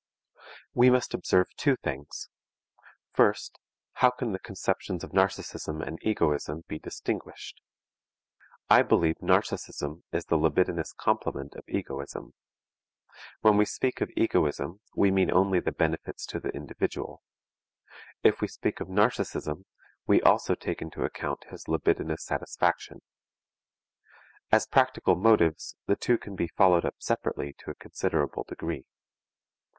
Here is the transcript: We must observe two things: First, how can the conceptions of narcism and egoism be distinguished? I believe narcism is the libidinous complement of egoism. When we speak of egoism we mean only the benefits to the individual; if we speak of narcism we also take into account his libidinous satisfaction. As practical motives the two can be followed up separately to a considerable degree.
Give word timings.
We 0.73 0.89
must 0.89 1.13
observe 1.13 1.49
two 1.57 1.75
things: 1.75 2.27
First, 3.13 3.59
how 3.97 4.09
can 4.09 4.31
the 4.31 4.39
conceptions 4.39 5.03
of 5.03 5.11
narcism 5.11 5.79
and 5.85 5.99
egoism 6.01 6.63
be 6.67 6.79
distinguished? 6.79 7.61
I 8.67 8.81
believe 8.81 9.17
narcism 9.21 10.01
is 10.11 10.25
the 10.25 10.39
libidinous 10.39 10.91
complement 10.93 11.53
of 11.53 11.65
egoism. 11.69 12.33
When 13.41 13.57
we 13.57 13.65
speak 13.65 14.01
of 14.01 14.09
egoism 14.17 14.81
we 14.95 15.11
mean 15.11 15.29
only 15.31 15.59
the 15.59 15.71
benefits 15.71 16.25
to 16.33 16.39
the 16.39 16.49
individual; 16.49 17.21
if 18.23 18.41
we 18.41 18.47
speak 18.47 18.79
of 18.79 18.87
narcism 18.87 19.65
we 20.07 20.19
also 20.23 20.55
take 20.55 20.81
into 20.81 21.03
account 21.03 21.43
his 21.51 21.67
libidinous 21.67 22.23
satisfaction. 22.25 23.03
As 24.51 24.65
practical 24.65 25.13
motives 25.15 25.75
the 25.85 25.95
two 25.95 26.17
can 26.17 26.35
be 26.35 26.47
followed 26.47 26.85
up 26.85 26.95
separately 26.97 27.53
to 27.59 27.69
a 27.69 27.75
considerable 27.75 28.43
degree. 28.47 28.87